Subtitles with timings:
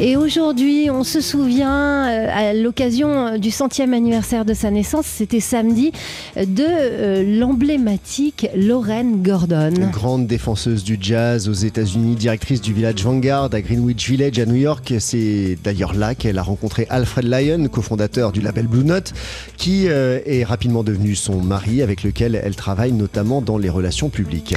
[0.00, 5.38] Et aujourd'hui, on se souvient, euh, à l'occasion du centième anniversaire de sa naissance, c'était
[5.38, 5.92] samedi,
[6.36, 9.72] de euh, l'emblématique Lorraine Gordon.
[9.92, 14.56] Grande défenseuse du jazz aux États-Unis, directrice du Village Vanguard à Greenwich Village à New
[14.56, 14.94] York.
[14.98, 19.12] C'est d'ailleurs là qu'elle a rencontré Alfred Lyon, cofondateur du label Blue Note,
[19.56, 24.08] qui euh, est rapidement devenu son mari, avec lequel elle travaille notamment dans les relations
[24.08, 24.56] publiques.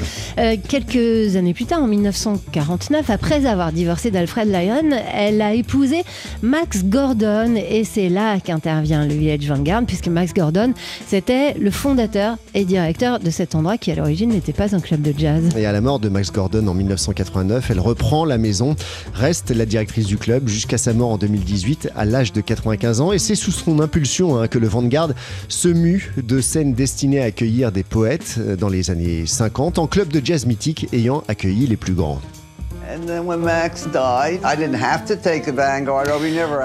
[0.68, 6.04] quelques années plus tard, en 1949, après avoir divorcé d'Alfred Lyon, elle a épousé
[6.42, 10.74] Max Gordon et c'est là qu'intervient le Village Vanguard puisque Max Gordon
[11.08, 15.02] c'était le fondateur et directeur de cet endroit qui à l'origine n'était pas un club
[15.02, 15.50] de jazz.
[15.58, 18.76] Et à la mort de Max Gordon en 1989, elle reprend la maison,
[19.14, 23.12] reste la directrice du club jusqu'à sa mort en 2018 à l'âge de 95 ans
[23.12, 25.10] et c'est sous son impulsion hein, que le Vanguard
[25.48, 29.88] se mue de scènes destinées à accueillir des poètes euh, dans les années 50 en
[29.88, 32.22] club de jazz mythique ayant accueilli les plus grands.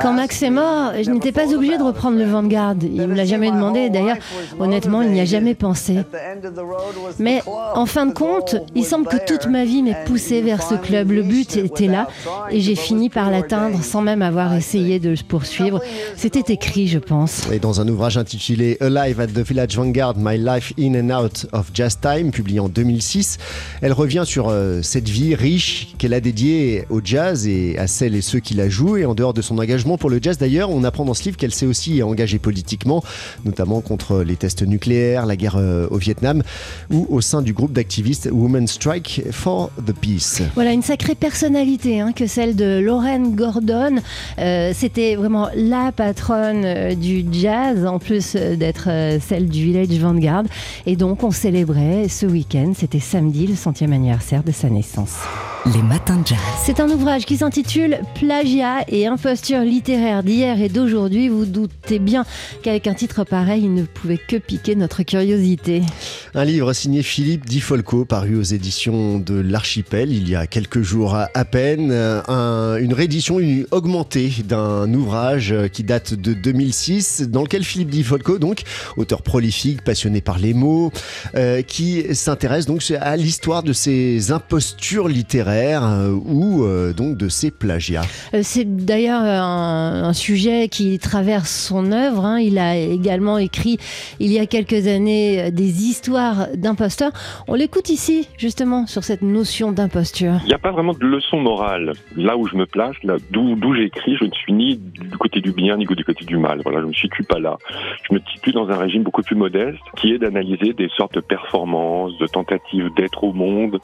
[0.01, 2.75] Quand Max est mort, je n'étais pas obligé de reprendre le Vanguard.
[2.81, 3.91] Il ne me l'a jamais demandé.
[3.91, 4.17] D'ailleurs,
[4.59, 5.99] honnêtement, il n'y a jamais pensé.
[7.19, 7.43] Mais
[7.75, 11.11] en fin de compte, il semble que toute ma vie m'ait poussé vers ce club.
[11.11, 12.09] Le but était là
[12.51, 15.81] et j'ai fini par l'atteindre sans même avoir essayé de le poursuivre.
[16.17, 17.49] C'était écrit, je pense.
[17.53, 21.47] Et dans un ouvrage intitulé Alive at the Village Vanguard, My Life in and Out
[21.53, 23.39] of Jazz Time, publié en 2006,
[23.81, 28.15] elle revient sur euh, cette vie riche qu'elle a dédiée au jazz et à celles
[28.15, 28.97] et ceux qui la jouent.
[28.97, 31.37] Et en dehors de son engagement pour le jazz d'ailleurs, on apprend dans ce livre
[31.37, 33.05] qu'elle s'est aussi engagée politiquement,
[33.45, 36.43] notamment contre les tests nucléaires, la guerre euh, au Vietnam
[36.91, 40.43] ou au sein du groupe d'activistes Women Strike for the Peace.
[40.55, 43.97] Voilà une sacrée personnalité hein, que celle de Lorraine Gordon.
[44.39, 48.89] Euh, c'était vraiment la patronne euh, du jazz, en plus d'être
[49.21, 50.45] celle du Village Vanguard.
[50.87, 55.19] Et donc on célébrait ce week-end, c'était samedi, le centième anniversaire de sa naissance.
[55.67, 56.39] Les matins de jazz.
[56.65, 61.29] C'est un ouvrage qui s'intitule Plagiat et imposture littéraire d'hier et d'aujourd'hui.
[61.29, 62.25] Vous doutez bien
[62.65, 65.83] qu'avec un titre pareil, il ne pouvait que piquer notre curiosité.
[66.35, 70.83] Un livre signé Philippe Di Folco, paru aux éditions de l'Archipel il y a quelques
[70.83, 71.93] jours à peine.
[71.93, 73.39] une réédition
[73.71, 78.63] augmentée d'un ouvrage qui date de 2006, dans lequel Philippe Di Folco, donc
[78.97, 80.91] auteur prolifique, passionné par les mots,
[81.37, 87.29] euh, qui s'intéresse donc à l'histoire de ces impostures littéraires euh, ou euh, donc de
[87.29, 88.03] ses plagiats.
[88.35, 92.25] Euh, c'est d'ailleurs un, sujet qui traverse son œuvre.
[92.25, 92.39] Hein.
[92.39, 93.79] Il a également écrit
[94.21, 97.13] il y a quelques années des histoires d'imposteurs.
[97.49, 100.35] On l'écoute ici justement sur cette notion d'imposture.
[100.43, 101.93] Il n'y a pas vraiment de leçon morale.
[102.17, 105.53] Là où je me place, là d'où j'écris, je ne suis ni du côté du
[105.53, 106.61] bien ni du côté du mal.
[106.63, 107.57] Voilà, je ne me situe pas là.
[108.09, 111.21] Je me situe dans un régime beaucoup plus modeste qui est d'analyser des sortes de
[111.21, 113.79] performances, de tentatives d'être au monde.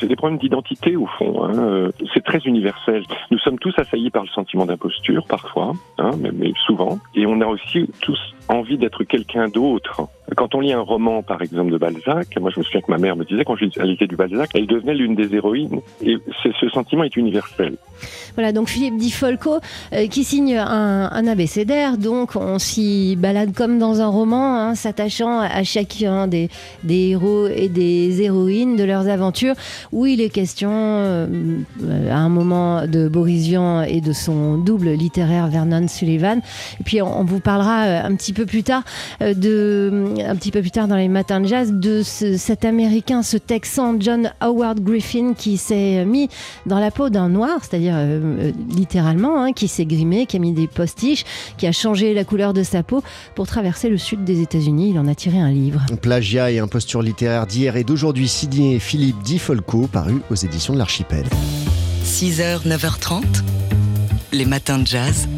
[0.00, 1.44] c'est des problèmes d'identité au fond.
[1.44, 1.58] Hein.
[1.58, 3.04] Euh, c'est très universel.
[3.30, 7.46] Nous sommes tous assaillis par le sentiment d'imposture parfois, hein, mais souvent, et on a
[7.46, 10.08] aussi tous envie d'être quelqu'un d'autre.
[10.36, 12.98] Quand on lit un roman, par exemple, de Balzac, moi je me souviens que ma
[12.98, 15.80] mère me disait quand je lisais du Balzac, elle devenait l'une des héroïnes.
[16.04, 17.76] Et ce sentiment est universel.
[18.34, 19.58] Voilà, donc Philippe Di Folco
[19.92, 24.74] euh, qui signe un, un, abécédaire, donc on s'y balade comme dans un roman, hein,
[24.74, 26.48] s'attachant à chacun des,
[26.82, 29.54] des, héros et des héroïnes de leurs aventures,
[29.92, 31.26] où il est question euh,
[32.10, 36.40] à un moment de Boris Vian et de son double littéraire Vernon Sullivan.
[36.80, 38.82] Et puis on, vous parlera euh, un petit peu plus tard
[39.20, 43.36] de un petit peu plus tard dans les matins de jazz de cet américain, ce
[43.36, 46.28] texan John Howard Griffin qui s'est mis
[46.66, 50.38] dans la peau d'un noir, c'est-à-dire euh, euh, littéralement, hein, qui s'est grimé, qui a
[50.38, 51.24] mis des postiches,
[51.56, 53.02] qui a changé la couleur de sa peau
[53.34, 54.90] pour traverser le sud des États-Unis.
[54.90, 55.80] Il en a tiré un livre.
[56.00, 60.78] Plagiat et imposture littéraire d'hier et d'aujourd'hui signé Philippe Di Folco, paru aux éditions de
[60.78, 61.24] l'Archipel.
[62.04, 63.22] 6h, 9h30,
[64.32, 65.28] les matins de jazz.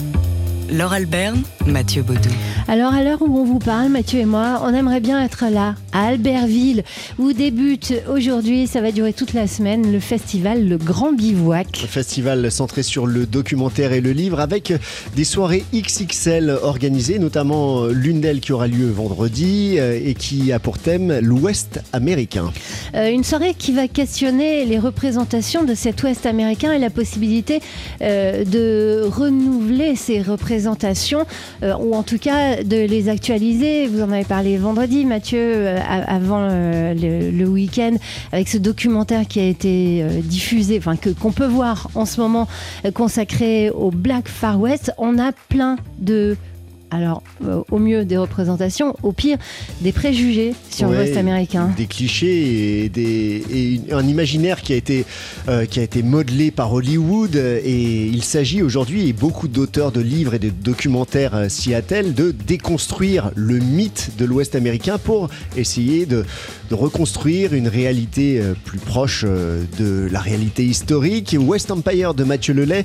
[0.70, 2.30] Laure Alberne, Mathieu Baudou.
[2.66, 5.74] Alors, à l'heure où on vous parle, Mathieu et moi, on aimerait bien être là,
[5.92, 6.82] à Albertville,
[7.18, 11.66] où débute aujourd'hui, ça va durer toute la semaine, le festival Le Grand Bivouac.
[11.84, 14.72] Un festival centré sur le documentaire et le livre, avec
[15.14, 20.58] des soirées XXL organisées, notamment l'une d'elles qui aura lieu vendredi euh, et qui a
[20.58, 22.50] pour thème l'Ouest américain.
[22.94, 27.60] Euh, une soirée qui va questionner les représentations de cet Ouest américain et la possibilité
[28.00, 31.26] euh, de renouveler ces représentations,
[31.62, 33.86] ou en tout cas de les actualiser.
[33.86, 37.96] Vous en avez parlé vendredi, Mathieu, euh, avant euh, le, week-end,
[38.32, 42.20] avec ce documentaire qui a été euh, diffusé, enfin que qu'on peut voir en ce
[42.20, 42.48] moment,
[42.94, 44.92] consacré au Black Far West.
[44.98, 46.36] On a plein de
[46.94, 49.36] Alors, euh, au mieux des représentations, au pire
[49.80, 51.72] des préjugés sur Ouais, l'Ouest américain.
[51.76, 55.04] Des clichés et, des, et une- un imaginaire qui a, été,
[55.48, 57.34] euh, qui a été modelé par Hollywood.
[57.34, 62.14] Et il s'agit aujourd'hui, et beaucoup d'auteurs de livres et de documentaires euh, s'y attellent,
[62.14, 66.24] de déconstruire le mythe de l'Ouest américain pour essayer de,
[66.70, 71.34] de reconstruire une réalité plus proche de la réalité historique.
[71.40, 72.84] West Empire de Mathieu Lelay,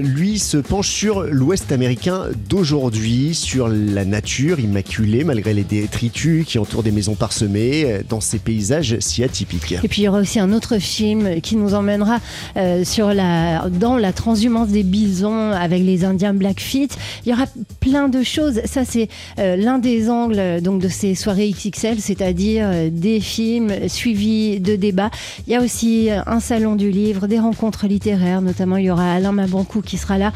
[0.00, 6.58] lui, se penche sur l'Ouest américain d'aujourd'hui, sur la nature immaculée malgré les détritus qui
[6.58, 9.74] entourent des maisons parsemées, euh, dans ces paysages si atypiques.
[9.82, 12.18] Et puis il y aura aussi un autre film qui nous emmènera
[12.56, 16.88] euh, sur la, dans la transhumance des bisons avec les Indiens Blackfeet.
[17.24, 17.46] Il y aura
[17.80, 18.60] plein de choses.
[18.64, 19.08] Ça, c'est
[19.38, 25.10] euh, l'un des angles donc, de ces soirées XXL, c'est-à-dire des films suivis de débats.
[25.46, 29.12] Il y a aussi un salon du livre, des rencontres littéraires, notamment il y aura
[29.12, 30.32] Alain Mabancou qui sera là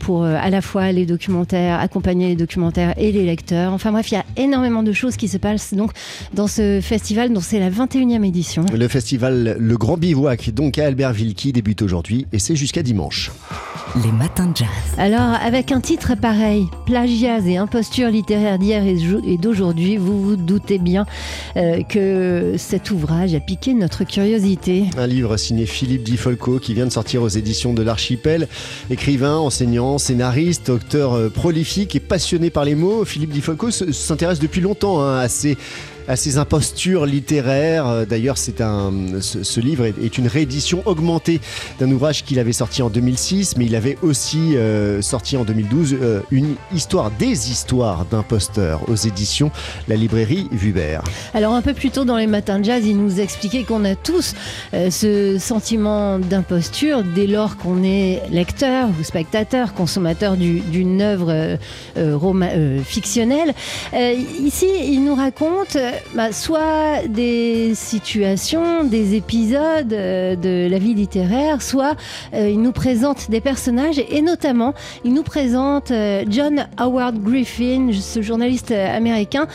[0.00, 1.80] pour à la fois les documentaires,
[2.16, 3.72] accompagner les documentaires et les lecteurs.
[3.72, 5.92] Enfin bref, il y a énormément de choses qui se passent donc
[6.34, 8.64] dans ce festival dont c'est la 21e édition.
[8.72, 13.30] Le festival Le Grand Bivouac, donc à Albertville, qui débute aujourd'hui et c'est jusqu'à dimanche.
[14.04, 14.66] Les matins de jazz.
[14.98, 20.20] Alors, avec un titre pareil, plagiat et imposture littéraire d'hier et jou- et d'aujourd'hui, vous
[20.22, 21.06] vous doutez bien
[21.56, 24.84] euh, que cet ouvrage a piqué notre curiosité.
[24.98, 28.48] Un livre signé Philippe Di Folco qui vient de sortir aux éditions de l'Archipel.
[28.90, 31.28] Écrivain, enseignant, scénariste, auteur euh,
[32.00, 35.56] passionné par les mots, Philippe Di Folco se- s'intéresse depuis longtemps hein, à ces
[36.08, 37.86] à ces impostures littéraires.
[37.86, 41.40] Euh, D'ailleurs, c'est un, ce, livre est, une réédition augmentée
[41.80, 45.96] d'un ouvrage qu'il avait sorti en 2006, mais il avait aussi euh, sorti en 2012
[46.00, 49.50] euh, une histoire des histoires d'imposteurs aux éditions
[49.88, 51.02] La Librairie Vubert.
[51.34, 53.94] Alors, un peu plus tôt dans les matins de jazz, il nous expliquait qu'on a
[53.94, 54.34] tous
[54.72, 61.58] ce sentiment d'imposture dès lors qu'on est lecteur ou spectateur, consommateur du- d'une œuvre
[62.84, 63.54] fictionnelle.
[63.94, 65.76] Ici, il nous raconte
[66.14, 71.96] bah, soit des situations, des épisodes euh, de la vie littéraire, soit
[72.34, 77.90] euh, il nous présente des personnages et notamment il nous présente euh, John Howard Griffin,
[77.92, 79.46] ce journaliste américain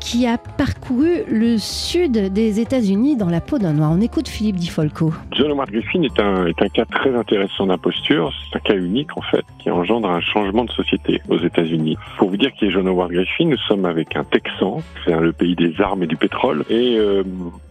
[0.00, 3.90] qui a parcouru le sud des États-Unis dans la peau d'un noir.
[3.92, 5.12] On écoute Philippe Di Folco.
[5.32, 8.32] John Howard Griffin est un, est un cas très intéressant d'imposture.
[8.50, 11.96] C'est un cas unique, en fait, qui engendre un changement de société aux États-Unis.
[12.16, 15.32] Pour vous dire qui est John Howard Griffin, nous sommes avec un Texan, c'est le
[15.32, 17.22] pays des armes et du pétrole, et euh,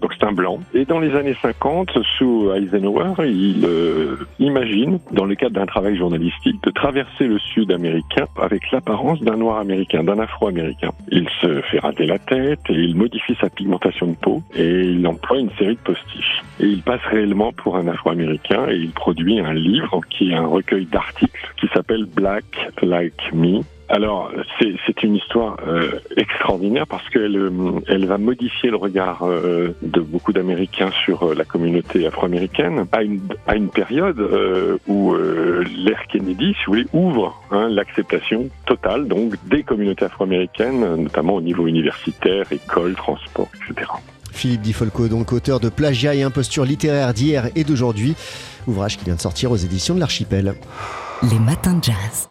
[0.02, 0.60] donc c'est un blanc.
[0.74, 5.98] Et dans les années 50, sous Eisenhower, il euh, imagine, dans le cadre d'un travail
[5.98, 10.92] journalistique, de traverser le sud américain avec l'apparence d'un noir américain, d'un afro-américain.
[11.12, 15.06] Il se fait rater la tête et il modifie sa pigmentation de peau et il
[15.08, 16.44] emploie une série de postiches.
[16.60, 20.48] Et il passe réellement pour un afro-américain et il produit un livre qui est un
[20.48, 22.46] recueil d'articles qui s'appelle Black
[22.82, 23.62] Like Me.
[23.90, 29.24] Alors, c'est c'est une histoire euh, extraordinaire parce qu'elle euh, elle va modifier le regard
[29.24, 34.78] euh, de beaucoup d'Américains sur euh, la communauté afro-américaine à une, à une période euh,
[34.88, 40.96] où euh, l'ère Kennedy, si vous voulez, ouvre hein, l'acceptation totale donc des communautés afro-américaines,
[40.96, 43.90] notamment au niveau universitaire, école, transport, etc.
[44.32, 48.16] Philippe Di Folco, donc auteur de Plagiat et imposture littéraire d'hier et d'aujourd'hui,
[48.68, 50.56] ouvrage qui vient de sortir aux éditions de l'Archipel.
[51.24, 52.30] Les matins de jazz.